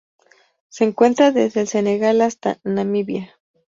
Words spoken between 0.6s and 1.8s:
Se encuentra desde el